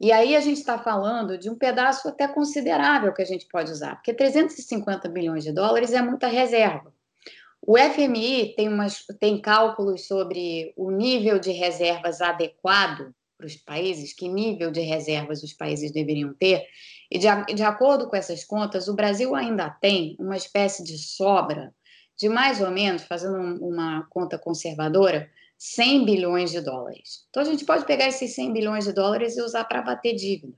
[0.00, 3.70] E aí a gente está falando de um pedaço até considerável que a gente pode
[3.70, 6.93] usar, porque 350 bilhões de dólares é muita reserva.
[7.66, 14.12] O FMI tem, umas, tem cálculos sobre o nível de reservas adequado para os países,
[14.12, 16.66] que nível de reservas os países deveriam ter,
[17.10, 21.74] e de, de acordo com essas contas, o Brasil ainda tem uma espécie de sobra
[22.16, 27.24] de mais ou menos, fazendo uma conta conservadora, 100 bilhões de dólares.
[27.28, 30.54] Então, a gente pode pegar esses 100 bilhões de dólares e usar para bater dívida,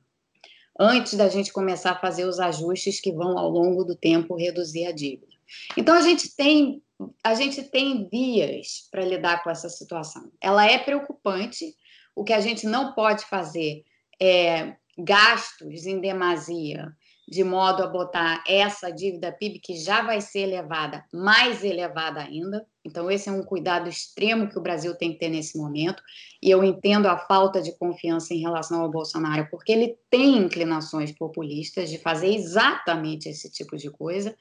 [0.79, 4.87] antes da gente começar a fazer os ajustes que vão, ao longo do tempo, reduzir
[4.87, 5.33] a dívida.
[5.77, 6.83] Então, a gente tem,
[7.23, 10.31] a gente tem vias para lidar com essa situação.
[10.41, 11.75] Ela é preocupante.
[12.15, 13.85] O que a gente não pode fazer
[14.21, 16.91] é gastos em demasia,
[17.29, 22.65] de modo a botar essa dívida PIB, que já vai ser elevada, mais elevada ainda.
[22.85, 26.03] Então, esse é um cuidado extremo que o Brasil tem que ter nesse momento.
[26.41, 31.11] E eu entendo a falta de confiança em relação ao Bolsonaro, porque ele tem inclinações
[31.13, 34.35] populistas de fazer exatamente esse tipo de coisa.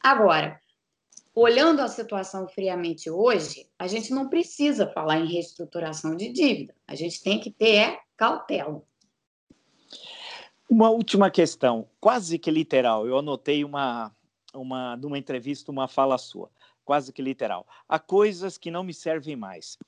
[0.00, 0.60] Agora,
[1.38, 6.94] olhando a situação friamente hoje, a gente não precisa falar em reestruturação de dívida, a
[6.94, 8.82] gente tem que ter é, cautela.
[10.68, 13.06] Uma última questão, quase que literal.
[13.06, 14.14] Eu anotei uma,
[14.52, 16.50] uma, numa entrevista uma fala sua,
[16.84, 17.66] quase que literal.
[17.88, 19.78] Há coisas que não me servem mais.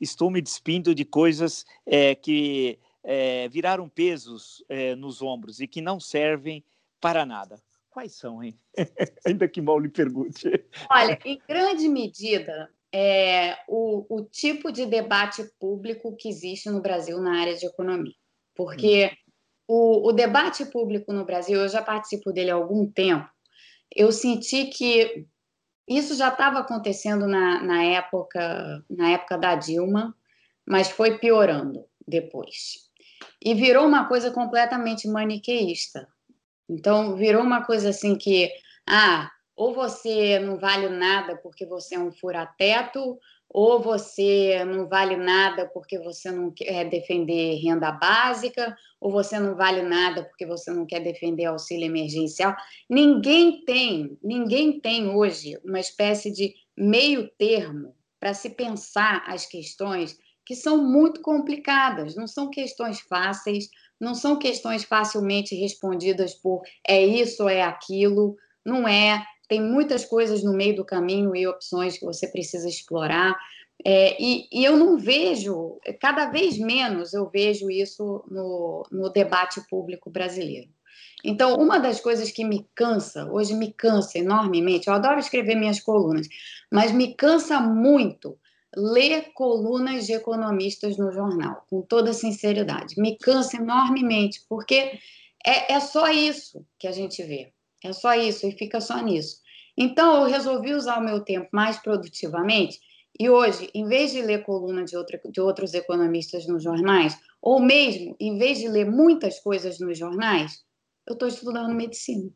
[0.00, 5.80] Estou me despindo de coisas é, que é, viraram pesos é, nos ombros e que
[5.80, 6.62] não servem
[7.00, 7.60] para nada.
[7.98, 8.56] Quais são, hein?
[9.26, 10.48] Ainda que mal lhe pergunte.
[10.88, 17.20] Olha, em grande medida, é o, o tipo de debate público que existe no Brasil
[17.20, 18.14] na área de economia.
[18.54, 19.32] Porque hum.
[19.66, 23.28] o, o debate público no Brasil, eu já participo dele há algum tempo,
[23.92, 25.26] eu senti que
[25.88, 30.16] isso já estava acontecendo na, na, época, na época da Dilma,
[30.64, 32.88] mas foi piorando depois.
[33.44, 36.06] E virou uma coisa completamente maniqueísta.
[36.68, 38.50] Então, virou uma coisa assim que,
[38.88, 43.18] ah, ou você não vale nada porque você é um fura-teto,
[43.50, 49.56] ou você não vale nada porque você não quer defender renda básica, ou você não
[49.56, 52.54] vale nada porque você não quer defender auxílio emergencial.
[52.88, 60.18] Ninguém tem, ninguém tem hoje uma espécie de meio termo para se pensar as questões
[60.44, 63.68] que são muito complicadas, não são questões fáceis,
[64.00, 69.24] não são questões facilmente respondidas por é isso ou é aquilo, não é.
[69.48, 73.34] Tem muitas coisas no meio do caminho e opções que você precisa explorar.
[73.84, 79.60] É, e, e, eu não vejo, cada vez menos eu vejo isso no, no debate
[79.68, 80.68] público brasileiro.
[81.24, 85.80] Então, uma das coisas que me cansa, hoje me cansa enormemente, eu adoro escrever minhas
[85.80, 86.28] colunas,
[86.70, 88.38] mas me cansa muito
[88.76, 93.00] ler colunas de economistas no jornal, com toda sinceridade.
[93.00, 94.98] Me cansa enormemente, porque
[95.44, 97.52] é, é só isso que a gente vê.
[97.84, 99.40] É só isso, e fica só nisso.
[99.76, 102.80] Então, eu resolvi usar o meu tempo mais produtivamente,
[103.18, 107.60] e hoje, em vez de ler coluna de, outra, de outros economistas nos jornais, ou
[107.60, 110.64] mesmo, em vez de ler muitas coisas nos jornais,
[111.06, 112.30] eu estou estudando medicina.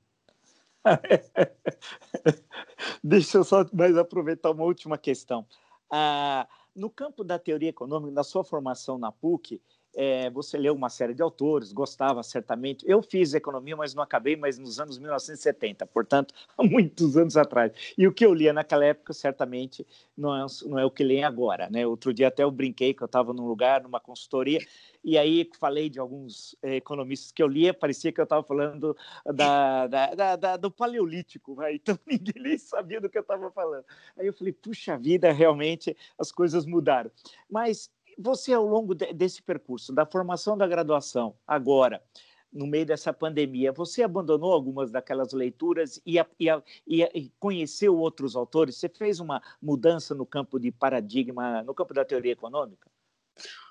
[3.03, 5.47] Deixa eu só mais aproveitar uma última questão.
[5.95, 9.61] Ah, no campo da teoria econômica, na sua formação na PUC,
[9.95, 12.85] é, você leu uma série de autores, gostava certamente.
[12.89, 17.73] Eu fiz economia, mas não acabei, mas nos anos 1970, portanto, há muitos anos atrás.
[17.97, 19.87] E o que eu lia naquela época, certamente,
[20.17, 21.69] não é, não é o que leio agora.
[21.71, 21.87] Né?
[21.87, 24.61] Outro dia até eu brinquei que eu estava num lugar, numa consultoria,
[25.05, 28.97] e aí falei de alguns eh, economistas que eu lia, parecia que eu estava falando
[29.27, 31.75] da, da, da, do Paleolítico, né?
[31.77, 33.85] então ninguém nem sabia do que eu estava falando.
[34.17, 37.11] Aí eu falei, puxa vida, realmente as coisas mudaram.
[37.51, 42.03] Mas você, ao longo de, desse percurso, da formação da graduação, agora,
[42.53, 47.97] no meio dessa pandemia, você abandonou algumas daquelas leituras e, a, e, a, e, conheceu
[47.97, 48.77] outros autores?
[48.77, 52.91] Você fez uma mudança no campo de paradigma, no campo da teoria econômica?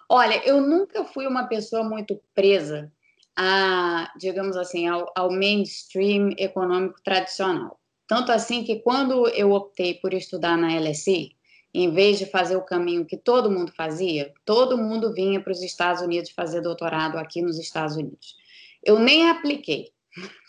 [0.10, 2.92] Olha, eu nunca fui uma pessoa muito presa
[3.38, 7.80] a, digamos assim, ao, ao mainstream econômico tradicional.
[8.08, 11.34] Tanto assim que quando eu optei por estudar na LSI,
[11.74, 15.61] em vez de fazer o caminho que todo mundo fazia, todo mundo vinha para os
[15.61, 18.36] Estados Unidos fazer doutorado aqui nos Estados Unidos.
[18.84, 19.91] Eu nem apliquei.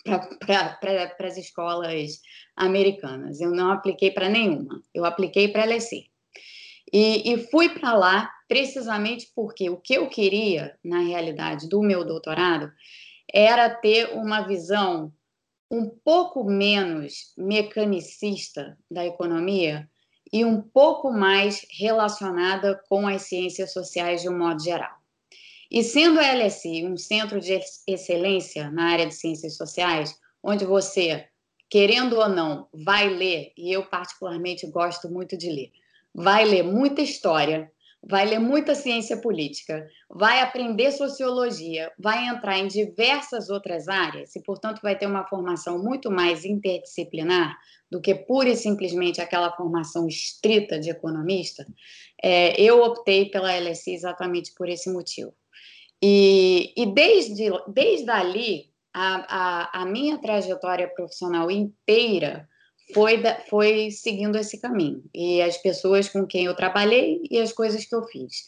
[0.44, 2.20] para as escolas
[2.56, 3.40] americanas.
[3.40, 4.82] Eu não apliquei para nenhuma.
[4.92, 6.10] Eu apliquei para a LSE.
[6.92, 12.04] E, e fui para lá precisamente porque o que eu queria, na realidade, do meu
[12.04, 12.70] doutorado
[13.32, 15.12] era ter uma visão
[15.70, 19.88] um pouco menos mecanicista da economia
[20.32, 25.02] e um pouco mais relacionada com as ciências sociais de um modo geral.
[25.70, 31.26] E sendo a LSI um centro de excelência na área de ciências sociais, onde você,
[31.68, 35.72] querendo ou não, vai ler, e eu particularmente gosto muito de ler,
[36.14, 37.70] vai ler muita história,
[38.02, 44.42] vai ler muita ciência política, vai aprender sociologia, vai entrar em diversas outras áreas e,
[44.42, 47.56] portanto, vai ter uma formação muito mais interdisciplinar
[47.90, 51.64] do que pura e simplesmente aquela formação estrita de economista,
[52.22, 55.32] é, eu optei pela LSI exatamente por esse motivo.
[56.02, 62.48] E, e desde, desde ali, a, a, a minha trajetória profissional inteira
[62.94, 65.02] foi, foi seguindo esse caminho.
[65.14, 68.46] E as pessoas com quem eu trabalhei e as coisas que eu fiz.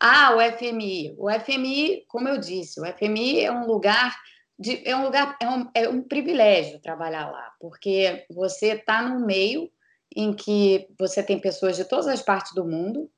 [0.00, 1.14] Ah, o FMI.
[1.18, 4.16] O FMI, como eu disse, o FMI é um lugar
[4.58, 9.24] de, é um lugar é um, é um privilégio trabalhar lá, porque você está num
[9.24, 9.70] meio
[10.14, 13.08] em que você tem pessoas de todas as partes do mundo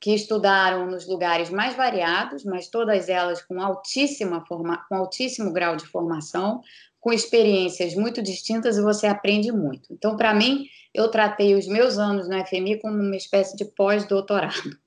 [0.00, 5.76] que estudaram nos lugares mais variados, mas todas elas com altíssima forma, com altíssimo grau
[5.76, 6.60] de formação,
[7.02, 9.92] com experiências muito distintas e você aprende muito.
[9.92, 14.78] Então, para mim, eu tratei os meus anos no FMI como uma espécie de pós-doutorado.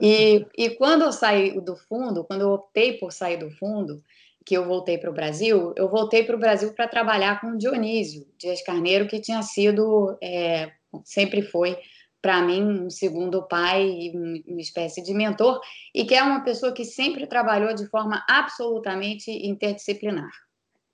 [0.00, 4.02] E, e quando eu saí do fundo, quando eu optei por sair do fundo,
[4.46, 8.26] que eu voltei para o Brasil, eu voltei para o Brasil para trabalhar com Dionísio
[8.38, 10.72] Dias Carneiro, que tinha sido, é,
[11.04, 11.76] sempre foi,
[12.22, 15.60] para mim, um segundo pai e uma espécie de mentor,
[15.94, 20.30] e que é uma pessoa que sempre trabalhou de forma absolutamente interdisciplinar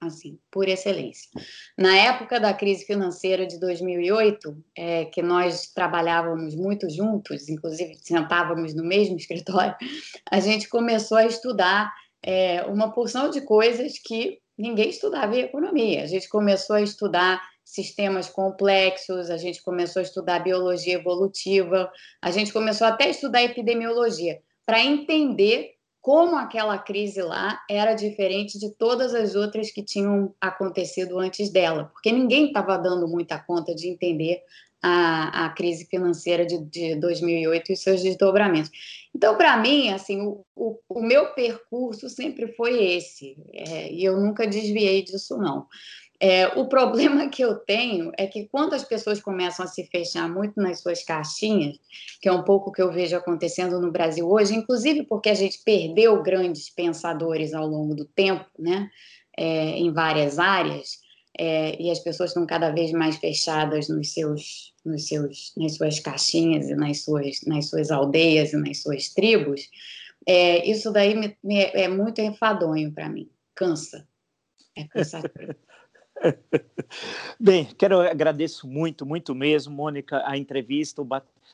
[0.00, 1.28] assim, por excelência.
[1.76, 8.74] Na época da crise financeira de 2008, é, que nós trabalhávamos muito juntos, inclusive sentávamos
[8.74, 9.74] no mesmo escritório,
[10.30, 11.92] a gente começou a estudar
[12.22, 16.02] é, uma porção de coisas que ninguém estudava em economia.
[16.02, 21.90] A gente começou a estudar sistemas complexos, a gente começou a estudar biologia evolutiva,
[22.22, 25.77] a gente começou até a estudar epidemiologia, para entender
[26.08, 31.90] como aquela crise lá era diferente de todas as outras que tinham acontecido antes dela,
[31.92, 34.40] porque ninguém estava dando muita conta de entender
[34.82, 38.70] a, a crise financeira de, de 2008 e seus desdobramentos.
[39.14, 44.18] Então, para mim, assim, o, o, o, meu percurso sempre foi esse, é, e eu
[44.18, 45.66] nunca desviei disso, não.
[46.20, 50.28] É, o problema que eu tenho é que quando as pessoas começam a se fechar
[50.28, 51.78] muito nas suas caixinhas,
[52.20, 55.34] que é um pouco o que eu vejo acontecendo no Brasil hoje, inclusive porque a
[55.34, 58.90] gente perdeu grandes pensadores ao longo do tempo, né,
[59.36, 60.98] é, em várias áreas,
[61.38, 66.00] é, e as pessoas estão cada vez mais fechadas nos seus, nos seus, nas suas
[66.00, 69.70] caixinhas e nas suas, nas suas aldeias e nas suas tribos,
[70.26, 74.04] é, isso daí me, me, é muito enfadonho para mim, cansa.
[74.76, 75.54] É cansativo.
[77.38, 81.02] Bem, quero agradeço muito, muito mesmo, Mônica, a entrevista,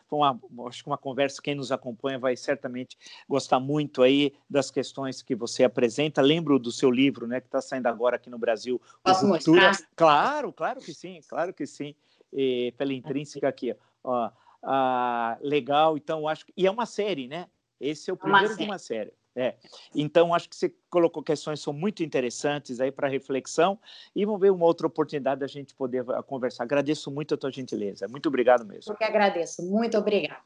[0.09, 2.97] foi uma, acho que uma conversa, quem nos acompanha vai certamente
[3.29, 6.21] gostar muito aí das questões que você apresenta.
[6.21, 8.81] Lembro do seu livro, né, que está saindo agora aqui no Brasil.
[9.03, 9.69] Posso Ruptura.
[9.69, 9.89] mostrar?
[9.97, 11.95] Claro, claro que sim, claro que sim.
[12.33, 14.31] E, pela intrínseca aqui, ó,
[14.62, 16.53] ah, legal, então acho que...
[16.57, 17.47] E é uma série, né?
[17.81, 19.12] Esse é o primeiro de uma série.
[19.37, 19.55] É.
[19.95, 23.78] Então, acho que você colocou questões que são muito interessantes aí para reflexão
[24.14, 26.62] e vamos ver uma outra oportunidade da gente poder conversar.
[26.62, 28.07] Agradeço muito a tua gentileza.
[28.09, 28.93] Muito obrigado mesmo.
[28.93, 29.62] Eu que agradeço.
[29.62, 30.45] Muito obrigado.